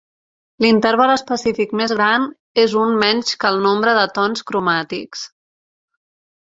[0.63, 2.25] L'interval específic més gran
[2.63, 5.29] és un menys que el nombre de tons "cromàtics".